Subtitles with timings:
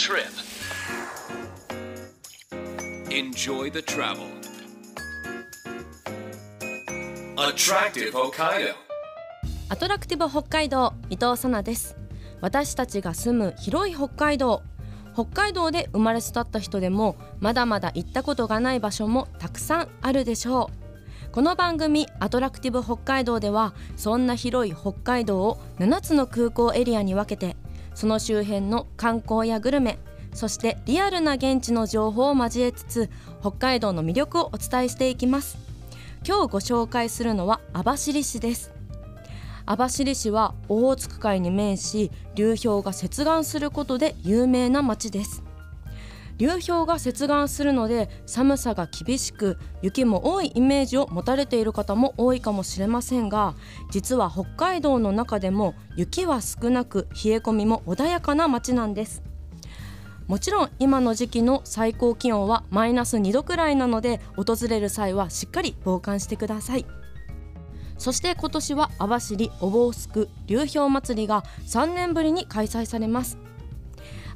[0.00, 0.32] trip.
[3.10, 4.24] Enjoy the travel.
[7.36, 8.72] Attractive Hokkaido.
[9.68, 11.96] アトラクティブ北海道伊藤さなです
[12.40, 14.62] 私たちが住む広い北海道
[15.12, 20.70] 北海道で生まれ育った人でもまだまだ行ったことがない場所もたくさんあるでしょ
[21.28, 27.54] うこの番組アトラクティブ北海道ではそんな広い北海道を7つの空港エリアに分けて
[28.00, 29.98] その周辺の観光やグルメ
[30.32, 33.10] そしてリアルな現地の情報を交えつつ
[33.42, 35.58] 北海道の魅力をお伝えしていきます。
[36.26, 38.72] 今日ご紹介するのは網走市です。
[39.66, 45.42] 網走市はオホーツク海に面し流氷が接岸することで有名な町です。
[46.40, 53.54] 流氷が接岸するので寒さが厳しく雪も多いイメージを持たれている方も多いかもしれませんが
[53.90, 59.22] 実は北海道の中でも雪は少なく冷え込みも穏やかな町なんです。
[60.28, 66.86] もちろん今の時期の最高気温はマイナス2度くらいなので訪れる際はしっかり防寒してください。
[67.98, 73.36] そして今年は網走おぼうすく流氷祭りが3年ぶりに開催されます。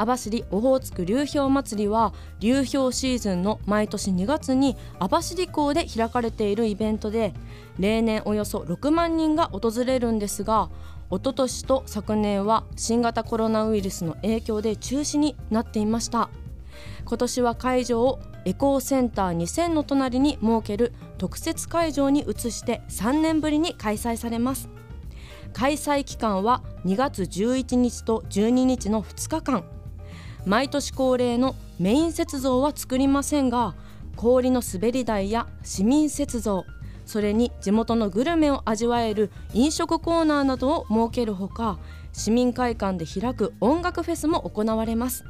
[0.00, 7.34] 網走オホーツク流氷祭りは流氷シーズンの毎年2月に網走港で開かれているイベントで
[7.78, 10.70] 例年およそ6万人が訪れるんですが
[11.10, 16.30] 一昨年と昨年は新型コロナウイルスの影響で中止になっていました。
[17.04, 24.68] 今年は会場をエコーセンター2000の隣に設ける特設会場に移して3年ぶりに開催されます。
[25.52, 29.79] 開催期間は2月11日と12日の2日間。
[30.46, 33.74] 毎年恒例のメイン雪像は作りませんが
[34.16, 36.64] 氷の滑り台や市民雪像
[37.06, 41.78] それに地元のグルメを味わえる飲食コーナーなどを設けるほか
[42.12, 45.24] 市民会館で開く音楽フェスも行われます。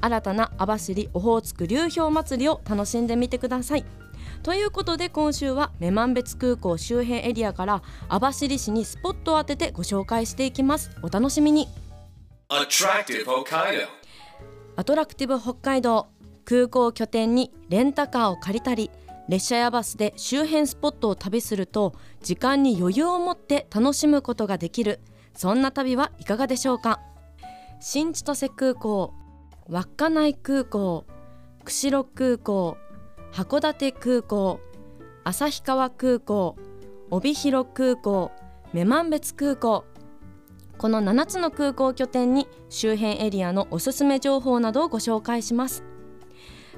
[0.00, 3.84] 新たな網走オホーツク流氷祭りを楽しんでみてください。
[4.42, 10.90] ということで今週は女満別空港周辺エリアから網走市にスポットを当ててご紹介していきます。
[11.02, 11.68] お楽しみに。
[14.78, 16.08] アトラクティブ北海道。
[16.44, 18.92] 空港を拠点にレンタカーを借りたり
[19.28, 21.92] 列車やバスで周辺スポットを旅すると
[22.22, 25.00] 時間に余裕を持って楽しむことができる。
[25.34, 27.00] そんな旅はいかがでしょうか？
[27.80, 29.12] 新千歳空港
[29.68, 31.04] 稚内空港
[31.64, 32.76] 釧路空港
[33.32, 34.60] 函館空港
[35.24, 36.54] 旭川空港
[37.10, 38.30] 帯広空港
[38.72, 39.84] 女満別空港。
[40.78, 45.84] この7つの空港拠点に周辺エリアのおすすめ情報などをご紹介します。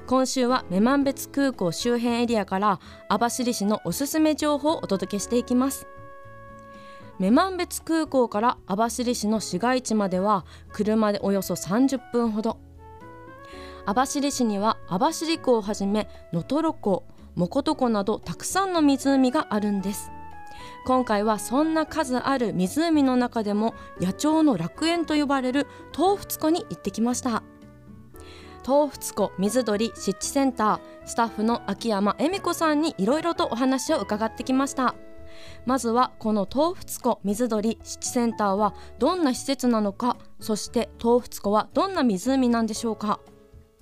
[0.07, 2.79] 今週は女満別空港周辺エリアから
[3.09, 5.87] 網走市のおすすめ情報をお届けしていきます。
[7.19, 12.57] 女満別空港から網走市の市街地までは車でおよそ30分ほど。
[13.85, 17.03] 網走市には網走湖をはじめ能取湖
[17.35, 20.09] 藻琴湖などたくさんの湖があるんです。
[20.85, 27.43] 今回はそんな数ある湖の中でも野鳥の楽園と呼ばれる東仏湖に行ってきました。
[28.65, 34.95] 東仏湖水鳥湿地センタースタッフの秋山恵美子さんにいろいろとお話を伺ってきました。
[35.65, 43.19] まずはこの東仏湖水鳥湿地センターはどんな施設なのかそして東仏湖はどんな湖なんでしょうか。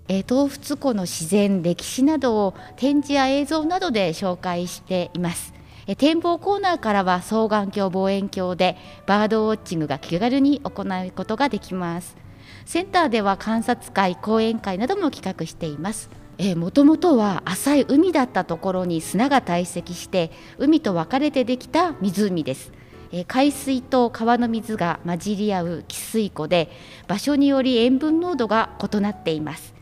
[0.09, 5.53] え東仏湖の自然歴史などを展示や映像などで紹介しています。
[5.87, 8.75] え展望コーナーからは双眼鏡望遠鏡で
[9.05, 12.17] バードウォッチングが気軽に行うことができます。
[12.65, 16.09] センターでは観察会講演会なども企画しています。
[16.57, 22.73] もともとは浅い海だったところに砂が堆積して海と分かれてできた湖です。
[23.13, 26.69] え海水と川の水が混じり合う汽水湖で
[27.07, 29.76] 場所により塩分濃度が異なっています。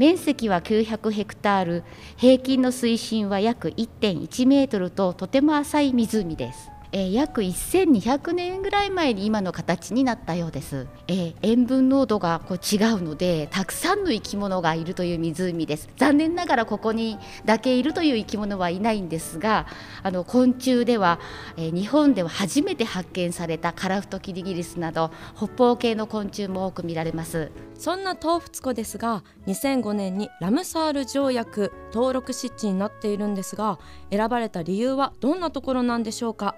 [0.00, 1.84] 面積は900ヘクタール
[2.16, 15.88] 平均の水深は約1.1メートルととても浅い湖です、えー約1200年ぐらい前に今の形になったようです、えー塩分濃度がこう違うのでたくさんの生き物がいるという湖です。
[15.96, 19.66] 残念ながらここにだけいるという生き物はいないんですが
[20.02, 21.20] あの昆虫では、
[21.56, 27.52] えー日本では初めて発見されたカラフトキリギリスなど北方系の昆虫も多く見られます。
[27.78, 33.78] そんな東仏湖ですが2005年にラムサール条約登録湿地になっているんですが
[34.10, 36.56] 選ばれた理由はどんなところなんでしょうか？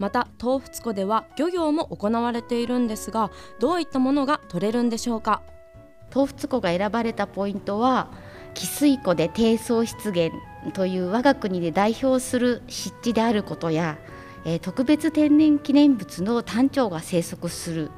[0.00, 3.30] また東仏湖では漁業も行われているんですが
[3.60, 5.42] どういったものが取れるんでしょうか？
[6.10, 8.08] 東仏湖が選ばれたポイントは
[8.54, 10.30] 汽水湖で低層湿原
[10.72, 13.98] という我が国で代表する湿地であることや、
[14.44, 17.90] え特別天然記念物のタンチョウが生息する、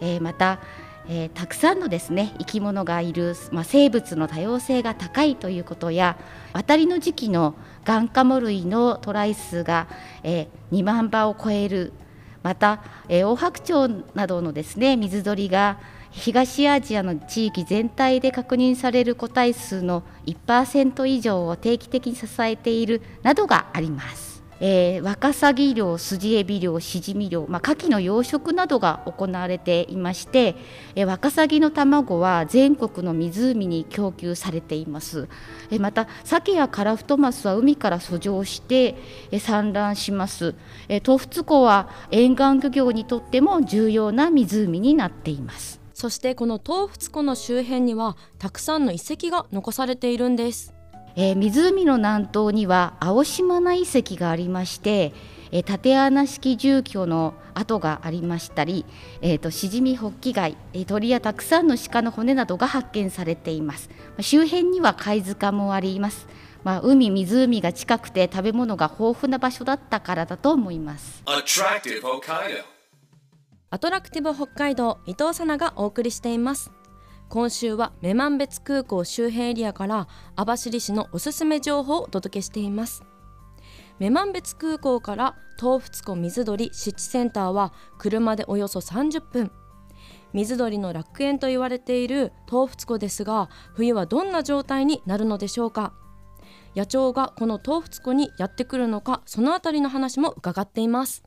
[0.00, 0.60] えーまた、
[1.08, 6.18] えー、たくさんのですね生き物がいる、まあ、生物の多様性が高いということや
[6.52, 9.88] 渡りの時期のガンカモ類のトライ数が、
[10.22, 11.92] えー、2万羽を超える
[12.42, 15.78] また、えー、オオハクチョウなどのですね水鳥が
[16.10, 24.27] 東アジアの地域全体で確認される個体数の1%以上を定期的に支えているなどがあります。
[24.60, 30.56] えー、ワカサギ漁、スジエビ漁、シジミ漁、まあ、牡蠣の養殖などが行われていまして、
[30.94, 35.28] えー、ワカサギの卵は全国の湖に供給されています、
[35.70, 38.96] えー、また鮭やカラフトマスは海から遡上して、
[39.30, 40.54] えー、産卵します、
[40.88, 45.78] えー、東仏湖は沿岸漁業にとっても重要な湖になっています。
[45.98, 50.77] そしてこの東仏湖の周辺にはたくさんの遺跡が残されているんです。
[51.16, 55.12] えー、湖の南東には青島内遺跡がありまして、
[55.50, 58.84] えー、縦穴式住居の跡がありましたり、
[59.20, 63.90] えーと、シジミホッキ貝、えー、鳥やたくさんの鹿の骨などが発見されています。
[64.20, 66.28] 周辺には貝塚もあります。
[66.64, 71.22] まあ、海、湖が近くて食べ物が豊富な場所だったからだと思います。
[73.70, 76.70] アトラクティブ北海道伊藤さながお送りしています
[77.28, 83.04] 今週は女満別空港周辺エリアから網走市のおすすめ情報をお届けしています。
[84.00, 89.50] 女満別空港から東仏湖水鳥湿地センターは車でおよそ30分。
[90.32, 95.92] 水鳥の楽園と言われている東仏湖ですが冬はどんな状態になるのでしょうか。
[96.74, 101.24] 野鳥がこの東仏湖にやってくるのかそのあたりの話も伺っています。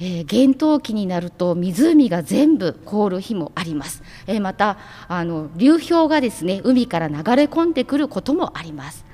[0.00, 9.10] えー、厳冬期になると湖が全部凍る日もあります、えー、またあの流氷がですね海から流れ込んでくることもあります。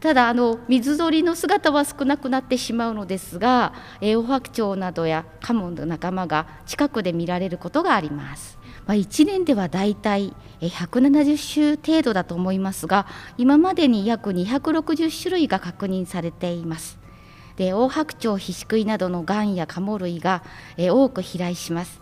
[0.00, 13.06] ただあの水鳥の姿は少なくなってしまうのですがエオハクチョウなどやカモンの仲間が近くで見られることがあります、まあ、1年ではだいたい170種程度だと思いますが
[13.38, 17.01] 今までに約260種類が確認されています。
[17.56, 20.42] でオオハクチョウヒシクイなどのガンやカモ類が、
[20.76, 22.00] え多く飛来します。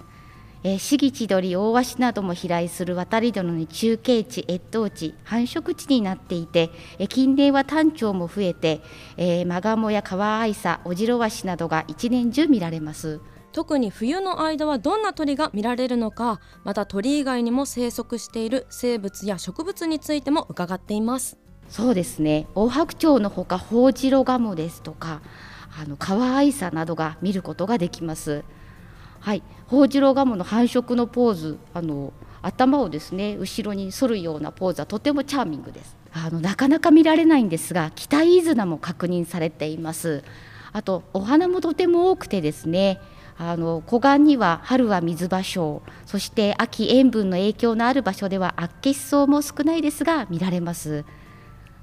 [0.62, 8.82] えー、シギチドリ、オオワシなども飛来する渡り鳥の中継地、越冬地、繁殖地になっていて、えー、近年は単調も増えて、
[9.16, 13.20] えー、マガモやカワアイサ、オジロワシなどが一年中見られます。
[13.52, 21.36] 特に冬の間はどんな鳥が見られるのかまた鳥以外にも生息している生物や植物についても伺っています
[21.70, 22.48] そうですね。
[22.56, 25.22] オオハクチョウのほかホウジロガモですとか
[25.80, 28.44] あの可愛さなどが見ることができます。
[29.20, 32.12] はい、ホウジロガモの繁殖のポーズあの
[32.42, 35.96] 頭をですね後ろに反るようなポーズはとてもチャーミングです。
[36.12, 40.24] あのなかなか見られないんですが北イズナも確認されています。
[40.72, 43.00] あとお花もとても多くてですね
[43.38, 51.04] あの湖岸には春は水場所そして秋塩分の影響のある場所ではアッケシソウも少ないですが見られます。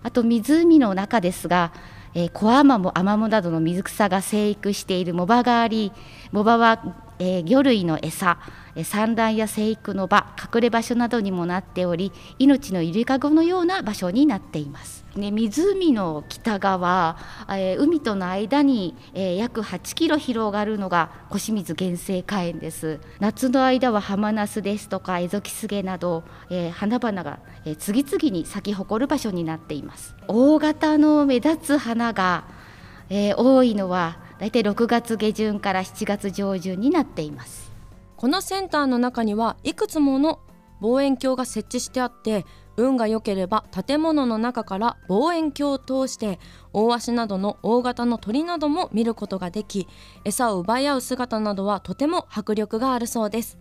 [0.08, 1.74] あと湖の中ですが
[2.14, 5.92] えー、コアマモアマモなどの水草が生育している藻場があり
[6.32, 6.82] 藻場は、
[7.20, 8.38] えー、魚類の餌
[8.84, 15.08] 産卵や生育の場隠れ場所などにもなっており命のゆりかごのような場所になっています。
[15.18, 17.18] ね、湖の北側、
[17.50, 32.44] えー、海との間に、えー、約8キロ広がるのが小水原生花園です夏の間はハマナスですとかエゾキスゲなど、えー、花々が、え次々に咲き誇る場所になっています大型の目立つ花が、
[33.10, 37.72] え多いのはだいたい6月下旬から7月上旬になっています。
[38.16, 40.40] このセンターの中にはいくつもの
[40.82, 46.40] 望遠鏡が設置してあって運が良ければ建物の中から望遠鏡を通して
[46.72, 49.88] 大足などの大型の鳥なども見ることができ
[50.24, 53.58] 餌を奪い合う姿などはとても迫力があるそうです。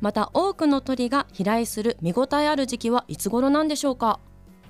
[0.00, 4.20] また多くの鳥が飛来する見応えある時期はいつ頃なんでしょうか？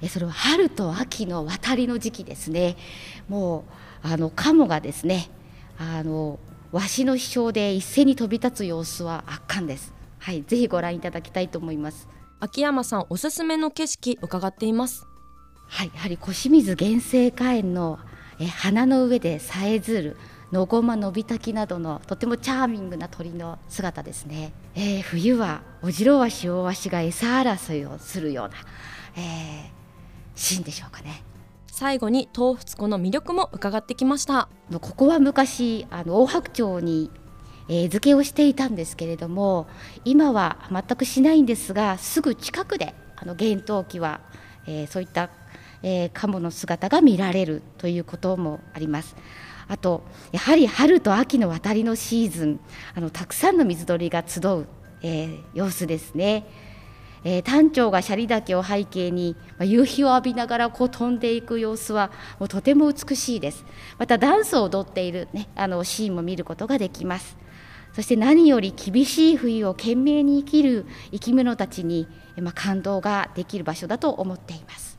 [0.09, 2.77] それは春と秋の渡りの時期ですね。
[3.29, 3.65] も
[4.05, 5.29] うあのカモがですね
[5.81, 6.39] あの
[6.73, 9.95] わしの飛翔で一斉に飛び立つ様子は圧巻です。
[10.19, 12.07] はいぜひご覧いただきたいと思います。
[12.39, 15.07] 秋山さんおすすめの景色伺っています。
[15.67, 17.99] はいやはり小清水原生花園の
[18.39, 20.17] え花の上でさえずる
[20.53, 28.55] のごまのびたきなどのとてもチャーミングな鳥の姿ですね、えー、冬はオジロワシオオワシが餌争いをするような、
[29.17, 29.71] えー、
[30.35, 31.23] シーンでしょうかね
[31.73, 37.11] 最後に東仏湖の魅力も伺ってきましたここは昔あの大白鳥に
[37.73, 39.69] えー、漬けをしていたんですけれども
[40.05, 44.21] 今は全くしないんですがすぐ近くであの厳冬期は、
[44.67, 45.31] えー、そういった、
[45.85, 49.15] えー、カモの姿が見られるということもあります。
[49.69, 52.61] あとやはり春と秋の渡りのシーズン
[52.97, 54.67] あのたくさんの水鳥が集う、
[55.03, 56.45] えー、様子ですね。
[57.25, 63.65] えー、単調がシャリ岳を背景に、まあ、夕日を浴びながらこう飛んでいく様子はもうとても美しいです。
[63.99, 67.37] またダンスを踊っている、ね、あのシーンも見ることができます。
[67.93, 74.99] そして何より厳しい冬を懸命に生きる生き物たちに、まあ、感動ができる場所だと思っています。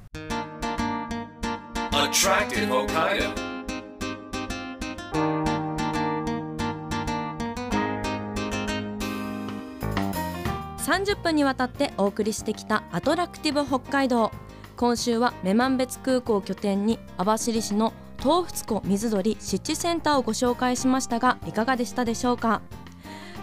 [11.01, 14.31] 30分にわたってお送りしてきたアトラクティブ北海道。
[14.75, 22.61] 今週は女満別空港拠点に網走市の東仏湖水鳥湿地センターをご紹介しましたがいかがでしたでしょうか？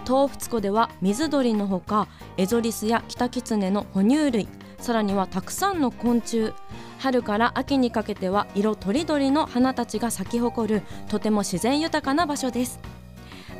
[0.05, 4.47] 東仏湖では水鳥のほかエゾリスやキタキツネの哺乳類
[4.79, 6.53] さらにはたくさんの昆虫。
[6.97, 12.79] 春から秋にかけては色とりどりの花たちが咲き誇るとても自然豊かな場所です。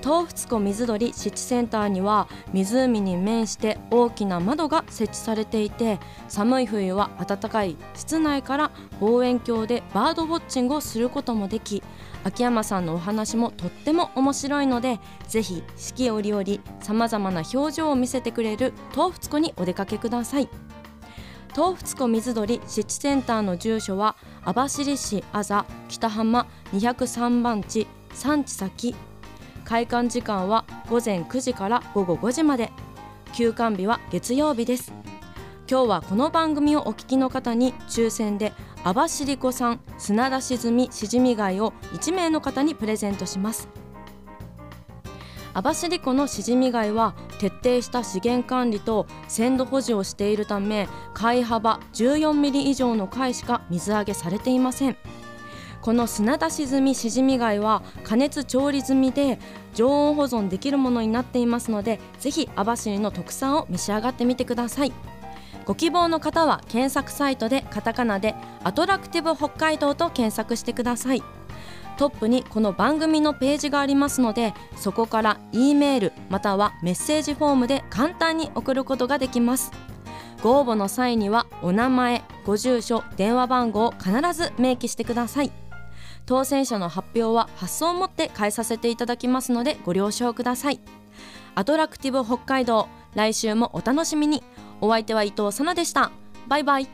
[0.02, 11.84] 東仏湖水鳥湿地センターには湖に面して大きな窓が設置されていて寒い冬は暖かい室内から望遠鏡でバードウォッチングをすることもでき
[12.24, 16.46] 秋山さんのお話もとっても面白いのでぜひ四季折々
[16.82, 20.50] さまざまな表情を見せてくれる東仏湖にお出かけください。
[21.56, 24.16] 東仏湖水鳥湿地センターの住所は
[24.46, 28.96] 網走市あざ北浜203番地産地先。
[29.70, 32.72] 開館時間は午前9時から午後5時まで。
[33.36, 34.92] 休館日は月曜日です。
[35.70, 38.52] 今日はこの番組をお聞きの方に抽選で
[38.84, 43.70] 網走湖産砂出し済みしじみ貝を1名の方にプレゼントします。
[45.54, 54.98] 網走湖のしじみ貝は徹底した資源管理と鮮度保持をしているため貝幅14ミリ以上の貝しか水揚げされていません。
[55.82, 59.40] この砂出し済みしじみ貝は加熱調理済みで
[59.74, 64.94] 常温保存できるものになっていますのでぜひ網走の特産を召し上がってみてください。
[65.66, 68.34] ご希望の方は検索サイトでカタカナで
[68.64, 71.24] アトラクティブ北海道と検索してください。
[71.98, 79.72] トップにこの番組のページがありますのでそこから E メールまたはメッセージフォームで簡単に送ることができます。
[80.42, 85.52] ご応募の際にはお名前ご住所電話番号を必ず明記してください。
[86.30, 90.80] 当選者の発表は発送をもって変えさせていただきますのでご了承ください。
[91.56, 94.44] アトラクティブ北海道来週もお楽しみに。
[94.80, 96.12] お相手は伊藤さなでした。
[96.48, 96.88] バイバイ。